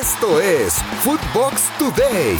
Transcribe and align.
Esto 0.00 0.40
es 0.40 0.74
Footbox 1.02 1.62
Today. 1.78 2.36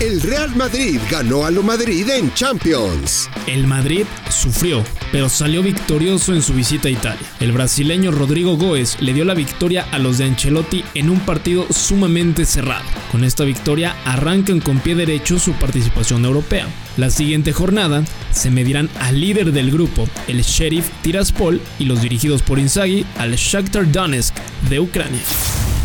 El 0.00 0.20
Real 0.20 0.54
Madrid 0.56 0.98
ganó 1.08 1.44
a 1.44 1.50
lo 1.50 1.62
Madrid 1.62 2.08
en 2.08 2.32
Champions. 2.34 3.30
El 3.46 3.66
Madrid 3.68 4.04
sufrió, 4.30 4.82
pero 5.12 5.28
salió 5.28 5.62
victorioso 5.62 6.34
en 6.34 6.42
su 6.42 6.54
visita 6.54 6.88
a 6.88 6.90
Italia. 6.90 7.26
El 7.38 7.52
brasileño 7.52 8.10
Rodrigo 8.10 8.56
Goes 8.56 9.00
le 9.00 9.12
dio 9.12 9.24
la 9.24 9.34
victoria 9.34 9.86
a 9.92 9.98
los 9.98 10.18
de 10.18 10.24
Ancelotti 10.24 10.84
en 10.94 11.10
un 11.10 11.20
partido 11.20 11.66
sumamente 11.70 12.44
cerrado. 12.44 12.84
Con 13.12 13.22
esta 13.22 13.44
victoria 13.44 13.94
arrancan 14.04 14.60
con 14.60 14.80
pie 14.80 14.96
derecho 14.96 15.38
su 15.38 15.52
participación 15.52 16.24
europea. 16.24 16.66
La 16.96 17.10
siguiente 17.10 17.52
jornada 17.52 18.02
se 18.32 18.50
medirán 18.50 18.90
al 18.98 19.20
líder 19.20 19.52
del 19.52 19.70
grupo, 19.70 20.08
el 20.26 20.42
Sheriff 20.42 20.88
Tiraspol, 21.02 21.60
y 21.78 21.84
los 21.84 22.02
dirigidos 22.02 22.42
por 22.42 22.58
Inzaghi 22.58 23.06
al 23.18 23.36
Shakhtar 23.36 23.92
Donetsk 23.92 24.34
de 24.68 24.80
Ucrania. 24.80 25.20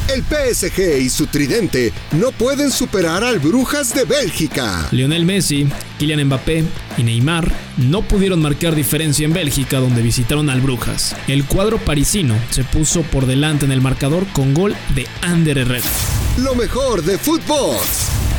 El 0.10 0.22
PSG 0.22 1.02
y 1.02 1.10
su 1.10 1.28
tridente 1.28 1.94
no 2.12 2.32
pueden 2.32 2.72
superar 2.72 3.24
al 3.24 3.40
Brujas 3.40 3.96
de 3.96 4.04
Bélgica. 4.04 4.88
Lionel 4.92 5.26
Messi, 5.26 5.68
Kylian 5.98 6.26
Mbappé 6.26 6.66
y 6.98 7.04
Neymar 7.04 7.50
no 7.78 8.02
pudieron 8.02 8.42
marcar 8.42 8.76
diferencia 8.76 9.26
en 9.26 9.34
Bélgica 9.34 9.80
donde 9.80 10.02
visitaron 10.02 10.50
al 10.50 10.62
Brujas. 10.62 11.16
El 11.28 11.46
cuadro 11.46 11.78
parisino 11.78 12.36
se 12.50 12.64
puso 12.66 13.02
por 13.04 13.26
delante 13.26 13.66
en 13.66 13.72
el 13.72 13.82
marcador 13.82 14.28
con 14.34 14.54
gol 14.54 14.76
de 14.94 15.08
Ander 15.22 15.58
Herrera. 15.58 15.90
Lo 16.38 16.54
mejor 16.54 17.04
de 17.04 17.18
fútbol. 17.18 17.78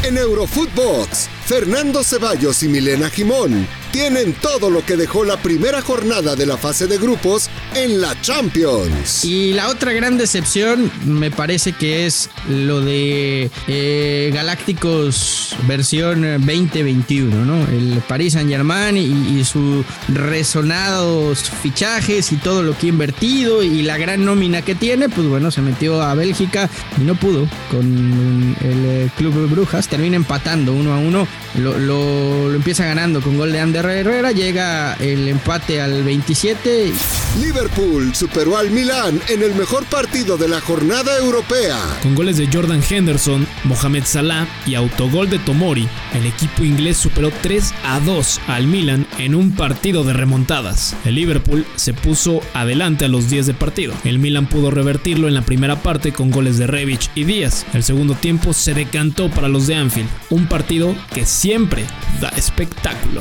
En 0.02 0.18
Eurofootbox, 0.18 1.30
Fernando 1.46 2.04
Ceballos 2.04 2.62
y 2.62 2.68
Milena 2.68 3.08
Jimón 3.08 3.66
tienen 3.94 4.32
todo 4.32 4.70
lo 4.70 4.84
que 4.84 4.96
dejó 4.96 5.24
la 5.24 5.36
primera 5.36 5.80
jornada 5.80 6.34
de 6.34 6.46
la 6.46 6.56
fase 6.56 6.88
de 6.88 6.98
grupos 6.98 7.48
en 7.76 8.00
la 8.00 8.20
Champions. 8.22 9.24
Y 9.24 9.52
la 9.52 9.68
otra 9.68 9.92
gran 9.92 10.18
decepción 10.18 10.90
me 11.06 11.30
parece 11.30 11.74
que 11.74 12.04
es 12.04 12.28
lo 12.48 12.80
de 12.80 13.52
eh, 13.68 14.32
Galácticos 14.34 15.54
versión 15.68 16.22
2021, 16.22 17.44
¿no? 17.44 17.68
El 17.68 18.02
Paris 18.08 18.32
Saint 18.32 18.50
Germain 18.50 18.96
y, 18.96 19.44
sus 19.44 19.84
resonados 20.08 21.50
fichajes 21.62 22.32
y 22.32 22.36
todo 22.36 22.64
lo 22.64 22.76
que 22.76 22.86
ha 22.86 22.88
invertido 22.88 23.62
y 23.62 23.82
la 23.82 23.96
gran 23.96 24.24
nómina 24.24 24.62
que 24.62 24.74
tiene, 24.74 25.08
pues 25.08 25.28
bueno, 25.28 25.52
se 25.52 25.60
metió 25.60 26.02
a 26.02 26.14
Bélgica 26.14 26.68
y 26.98 27.02
no 27.02 27.14
pudo 27.14 27.46
con 27.70 28.56
el 28.60 28.84
eh, 28.86 29.10
Club 29.16 29.34
de 29.34 29.46
Brujas, 29.46 29.86
termina 29.86 30.16
empatando 30.16 30.72
uno 30.72 30.94
a 30.94 30.98
uno, 30.98 31.28
lo, 31.58 31.78
lo, 31.78 32.48
lo 32.48 32.54
empieza 32.56 32.86
ganando 32.86 33.20
con 33.20 33.36
gol 33.36 33.52
de 33.52 33.60
Ander 33.60 33.83
Herrera, 33.92 34.32
llega 34.32 34.94
el 34.94 35.28
empate 35.28 35.80
al 35.80 36.02
27. 36.02 36.92
Liverpool 37.40 38.14
superó 38.14 38.56
al 38.56 38.70
Milán 38.70 39.20
en 39.28 39.42
el 39.42 39.54
mejor 39.54 39.84
partido 39.86 40.36
de 40.36 40.48
la 40.48 40.60
jornada 40.60 41.18
europea. 41.18 41.76
Con 42.02 42.14
goles 42.14 42.36
de 42.36 42.48
Jordan 42.52 42.82
Henderson, 42.88 43.46
Mohamed 43.64 44.04
Salah 44.04 44.46
y 44.66 44.74
autogol 44.76 45.28
de 45.28 45.38
Tomori, 45.40 45.88
el 46.14 46.26
equipo 46.26 46.62
inglés 46.62 46.96
superó 46.96 47.32
3 47.42 47.74
a 47.84 48.00
2 48.00 48.40
al 48.46 48.66
Milan 48.66 49.06
en 49.18 49.34
un 49.34 49.50
partido 49.52 50.04
de 50.04 50.12
remontadas. 50.12 50.94
El 51.04 51.16
Liverpool 51.16 51.66
se 51.76 51.92
puso 51.92 52.40
adelante 52.54 53.04
a 53.04 53.08
los 53.08 53.28
10 53.28 53.46
de 53.46 53.54
partido. 53.54 53.94
El 54.04 54.18
Milan 54.18 54.46
pudo 54.46 54.70
revertirlo 54.70 55.28
en 55.28 55.34
la 55.34 55.42
primera 55.42 55.82
parte 55.82 56.12
con 56.12 56.30
goles 56.30 56.56
de 56.58 56.66
Rebic 56.66 57.10
y 57.14 57.24
Díaz. 57.24 57.66
El 57.74 57.82
segundo 57.82 58.14
tiempo 58.14 58.52
se 58.52 58.74
decantó 58.74 59.30
para 59.30 59.48
los 59.48 59.66
de 59.66 59.74
Anfield, 59.74 60.08
un 60.30 60.46
partido 60.46 60.94
que 61.12 61.26
siempre 61.26 61.84
da 62.20 62.28
espectáculo. 62.30 63.20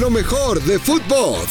Lo 0.00 0.08
mejor 0.08 0.62
de 0.62 0.78
fútbol. 0.78 1.44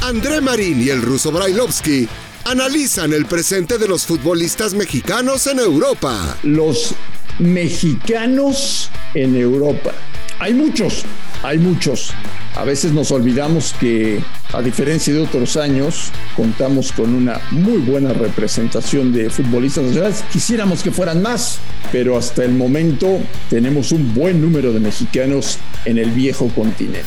André 0.00 0.40
Marín 0.40 0.80
y 0.80 0.88
el 0.88 1.02
ruso 1.02 1.30
Brailovsky 1.30 2.08
analizan 2.46 3.12
el 3.12 3.26
presente 3.26 3.76
de 3.76 3.86
los 3.86 4.06
futbolistas 4.06 4.72
mexicanos 4.72 5.46
en 5.46 5.58
Europa. 5.58 6.38
Los 6.44 6.94
mexicanos 7.38 8.88
en 9.12 9.36
Europa. 9.36 9.92
Hay 10.38 10.54
muchos, 10.54 11.04
hay 11.42 11.58
muchos. 11.58 12.14
A 12.56 12.64
veces 12.64 12.92
nos 12.92 13.10
olvidamos 13.10 13.74
que, 13.78 14.20
a 14.54 14.62
diferencia 14.62 15.12
de 15.12 15.20
otros 15.20 15.58
años, 15.58 16.10
contamos 16.34 16.90
con 16.92 17.14
una 17.14 17.38
muy 17.50 17.78
buena 17.78 18.14
representación 18.14 19.12
de 19.12 19.28
futbolistas 19.28 19.84
nacionales. 19.84 20.24
Quisiéramos 20.32 20.82
que 20.82 20.90
fueran 20.90 21.20
más, 21.20 21.58
pero 21.92 22.16
hasta 22.16 22.44
el 22.44 22.52
momento 22.52 23.20
tenemos 23.50 23.92
un 23.92 24.14
buen 24.14 24.40
número 24.40 24.72
de 24.72 24.80
mexicanos 24.80 25.58
en 25.84 25.98
el 25.98 26.10
viejo 26.12 26.48
continente. 26.48 27.02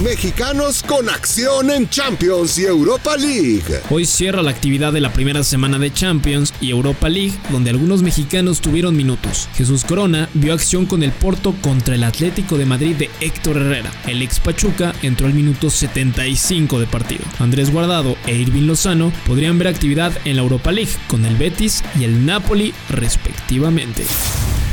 Mexicanos 0.00 0.82
con 0.82 1.08
acción 1.08 1.70
en 1.70 1.88
Champions 1.88 2.58
y 2.58 2.64
Europa 2.64 3.16
League. 3.16 3.80
Hoy 3.90 4.04
cierra 4.04 4.42
la 4.42 4.50
actividad 4.50 4.92
de 4.92 5.00
la 5.00 5.12
primera 5.12 5.44
semana 5.44 5.78
de 5.78 5.92
Champions 5.92 6.52
y 6.60 6.70
Europa 6.70 7.08
League, 7.08 7.34
donde 7.50 7.70
algunos 7.70 8.02
mexicanos 8.02 8.60
tuvieron 8.60 8.96
minutos. 8.96 9.48
Jesús 9.54 9.84
Corona 9.84 10.28
vio 10.34 10.54
acción 10.54 10.86
con 10.86 11.02
el 11.02 11.12
Porto 11.12 11.54
contra 11.60 11.94
el 11.94 12.02
Atlético 12.02 12.58
de 12.58 12.66
Madrid 12.66 12.96
de 12.96 13.10
Héctor 13.20 13.58
Herrera. 13.58 13.92
El 14.06 14.22
ex 14.22 14.40
Pachuca 14.40 14.92
entró 15.02 15.26
al 15.26 15.34
minuto 15.34 15.70
75 15.70 16.80
de 16.80 16.86
partido. 16.86 17.24
Andrés 17.38 17.70
Guardado 17.70 18.16
e 18.26 18.34
Irving 18.34 18.66
Lozano 18.66 19.12
podrían 19.26 19.58
ver 19.58 19.68
actividad 19.68 20.12
en 20.24 20.36
la 20.36 20.42
Europa 20.42 20.72
League 20.72 20.92
con 21.06 21.24
el 21.26 21.36
Betis 21.36 21.84
y 21.98 22.04
el 22.04 22.26
Napoli 22.26 22.74
respectivamente. 22.88 24.04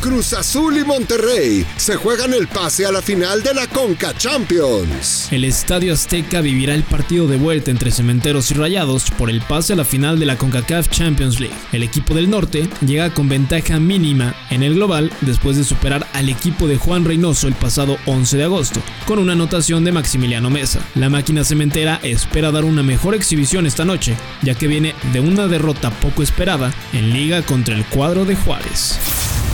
Cruz 0.02 0.32
Azul 0.32 0.78
y 0.78 0.86
Monterrey 0.86 1.66
se 1.76 1.98
juegan 1.98 2.34
el 2.34 2.48
pase 2.48 2.86
a 2.86 2.92
la 2.92 3.02
final 3.02 3.44
de 3.44 3.54
la 3.54 3.68
Conca 3.68 4.16
Champions. 4.16 5.28
El 5.30 5.44
Estadio 5.44 5.94
Azteca 5.94 6.40
vivirá 6.40 6.74
el 6.74 6.84
partido 6.84 7.28
de 7.28 7.36
vuelta 7.36 7.70
entre 7.70 7.92
Cementeros 7.92 8.50
y 8.52 8.54
Rayados 8.54 9.12
por 9.12 9.30
el 9.30 9.42
pase 9.42 9.74
a 9.74 9.76
la 9.76 9.84
final 9.84 10.18
de 10.18 10.26
la 10.26 10.38
CONCACAF 10.38 10.88
Champions 10.90 11.42
League. 11.42 11.56
El 11.74 11.84
equipo 11.84 12.14
del 12.14 12.30
norte 12.30 12.70
llega 12.80 13.14
con 13.14 13.28
ventaja 13.28 13.78
mínima 13.80 14.36
en 14.50 14.64
el 14.64 14.76
global 14.76 15.12
después 15.22 15.58
de 15.58 15.66
superar 15.66 16.08
al 16.14 16.30
equipo 16.30 16.68
de 16.68 16.78
Juan 16.78 17.04
Reynoso 17.04 17.50
el 17.50 17.56
pasado 17.56 17.98
11 18.06 18.38
de 18.38 18.44
agosto, 18.46 18.82
con 19.06 19.20
una 19.20 19.34
anotación 19.34 19.84
de 19.84 19.92
Maximiliano 19.92 20.50
Mesa. 20.50 20.80
La 20.96 21.10
máquina 21.10 21.44
cementera 21.44 22.00
espera 22.04 22.52
dar 22.52 22.64
una 22.64 22.84
mejor 22.84 23.16
exhibición 23.16 23.66
esta 23.66 23.84
noche, 23.84 24.16
ya 24.44 24.56
que 24.56 24.68
viene 24.68 24.96
de 25.12 25.20
una 25.20 25.48
derrota 25.48 25.92
poco 25.92 26.24
esperada 26.24 26.74
en 26.94 27.12
liga 27.12 27.42
contra 27.42 27.76
el 27.76 27.86
cuadro 27.86 28.24
de 28.24 28.38
Juárez. 28.38 28.98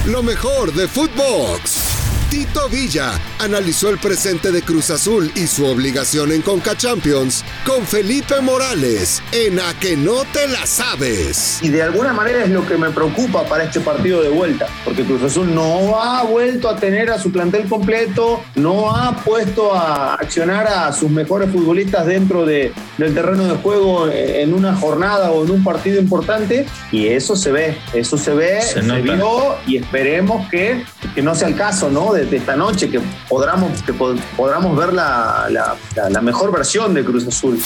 Lo 0.06 0.22
mejor 0.22 0.72
de 0.72 0.88
Footbox. 0.88 1.95
Tito 2.36 2.68
Villa 2.68 3.14
analizó 3.40 3.90
el 3.90 3.98
presente 3.98 4.52
de 4.52 4.62
Cruz 4.62 4.90
Azul 4.90 5.32
y 5.36 5.48
su 5.48 5.66
obligación 5.66 6.34
en 6.34 6.42
Conca 6.42 6.76
Champions 6.76 7.46
con 7.66 7.86
Felipe 7.86 8.42
Morales 8.42 9.24
en 9.32 9.58
A 9.58 9.74
que 9.80 9.96
no 9.96 10.26
te 10.34 10.46
la 10.50 10.66
sabes. 10.66 11.60
Y 11.62 11.70
de 11.70 11.82
alguna 11.82 12.12
manera 12.12 12.44
es 12.44 12.50
lo 12.50 12.68
que 12.68 12.76
me 12.78 12.90
preocupa 12.90 13.46
para 13.46 13.64
este 13.64 13.80
partido 13.80 14.22
de 14.22 14.28
vuelta, 14.28 14.68
porque 14.84 15.06
Cruz 15.06 15.24
Azul 15.24 15.56
no 15.56 16.02
ha 16.02 16.24
vuelto 16.24 16.68
a 16.68 16.76
tener 16.76 17.10
a 17.10 17.18
su 17.20 17.32
plantel 17.32 17.70
completo, 17.70 18.44
no 18.56 18.94
ha 18.94 19.16
puesto 19.16 19.74
a 19.74 20.16
accionar 20.16 20.68
a 20.68 20.92
sus 20.92 21.10
mejores 21.10 21.50
futbolistas 21.50 22.06
dentro 22.06 22.46
de, 22.46 22.74
del 22.98 23.14
terreno 23.14 23.46
de 23.46 23.56
juego 23.56 24.10
en 24.12 24.54
una 24.54 24.76
jornada 24.76 25.32
o 25.32 25.46
en 25.46 25.52
un 25.52 25.64
partido 25.64 26.02
importante, 26.02 26.66
y 26.92 27.08
eso 27.08 27.38
se 27.38 27.54
ve, 27.54 27.78
eso 27.94 28.18
se 28.18 28.34
ve, 28.34 28.62
se, 28.62 28.82
se 28.82 29.02
vio 29.02 29.56
y 29.66 29.78
esperemos 29.78 30.50
que, 30.50 30.84
que 31.14 31.22
no 31.22 31.34
sea 31.34 31.48
el 31.48 31.56
caso, 31.56 31.90
¿no? 31.90 32.12
De, 32.12 32.25
esta 32.34 32.56
noche, 32.56 32.90
que 32.90 33.00
podamos, 33.30 33.82
que 33.84 33.94
pod 33.94 34.18
ver 34.78 34.94
la, 34.94 35.48
la, 35.50 35.78
la 36.10 36.22
mejor 36.22 36.52
versión 36.52 36.94
de 36.94 37.04
Cruz 37.04 37.28
Azul. 37.28 37.60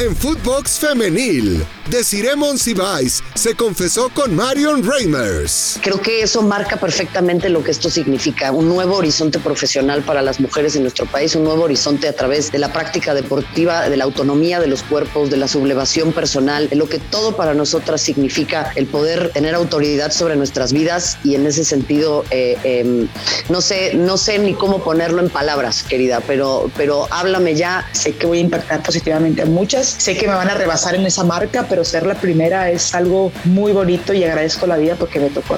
En 0.00 0.16
Footbox 0.16 0.80
Femenil, 0.80 1.64
Desiree 1.88 2.34
Monsiváis 2.34 3.22
se 3.36 3.54
confesó 3.54 4.08
con 4.08 4.34
Marion 4.34 4.82
Reimers. 4.82 5.78
Creo 5.82 6.00
que 6.00 6.22
eso 6.22 6.42
marca 6.42 6.76
perfectamente 6.76 7.48
lo 7.48 7.62
que 7.62 7.70
esto 7.70 7.88
significa, 7.88 8.50
un 8.50 8.68
nuevo 8.68 8.96
horizonte 8.96 9.38
profesional 9.38 10.02
para 10.02 10.20
las 10.20 10.40
mujeres 10.40 10.74
en 10.74 10.82
nuestro 10.82 11.06
país, 11.06 11.36
un 11.36 11.44
nuevo 11.44 11.62
horizonte 11.62 12.08
a 12.08 12.12
través 12.12 12.50
de 12.50 12.58
la 12.58 12.72
práctica 12.72 13.14
deportiva, 13.14 13.88
de 13.88 13.96
la 13.96 14.02
autonomía 14.02 14.58
de 14.58 14.66
los 14.66 14.82
cuerpos, 14.82 15.30
de 15.30 15.36
la 15.36 15.46
sublevación 15.46 16.12
personal, 16.12 16.68
de 16.68 16.74
lo 16.74 16.88
que 16.88 16.98
todo 16.98 17.36
para 17.36 17.54
nosotras 17.54 18.00
significa 18.00 18.72
el 18.74 18.86
poder 18.86 19.30
tener 19.30 19.54
autoridad 19.54 20.10
sobre 20.10 20.34
nuestras 20.34 20.72
vidas 20.72 21.18
y 21.22 21.36
en 21.36 21.46
ese 21.46 21.64
sentido 21.64 22.24
eh, 22.32 22.58
eh, 22.64 23.06
no 23.48 23.60
sé, 23.60 23.94
no 23.94 24.16
sé 24.16 24.40
ni 24.40 24.54
cómo 24.54 24.82
ponerlo 24.82 25.22
en 25.22 25.30
palabras, 25.30 25.84
querida, 25.84 26.20
pero, 26.26 26.68
pero 26.76 27.06
háblame 27.12 27.54
ya. 27.54 27.88
Sé 27.92 28.16
que 28.16 28.26
voy 28.26 28.38
a 28.38 28.40
impactar 28.40 28.82
positivamente 28.82 29.42
a 29.42 29.46
muchas 29.46 29.83
sé 29.88 30.16
que 30.16 30.26
me 30.26 30.34
van 30.34 30.48
a 30.48 30.54
rebasar 30.54 30.94
en 30.94 31.06
esa 31.06 31.24
marca, 31.24 31.66
pero 31.68 31.84
ser 31.84 32.06
la 32.06 32.14
primera 32.14 32.70
es 32.70 32.94
algo 32.94 33.32
muy 33.44 33.72
bonito 33.72 34.12
y 34.12 34.24
agradezco 34.24 34.66
la 34.66 34.76
vida 34.76 34.96
porque 34.96 35.20
me 35.20 35.30
tocó. 35.30 35.56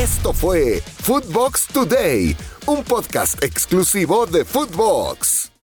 Esto 0.00 0.32
fue 0.32 0.82
Footbox 1.02 1.66
Today, 1.68 2.36
un 2.66 2.84
podcast 2.84 3.42
exclusivo 3.42 4.26
de 4.26 4.44
Footbox. 4.44 5.57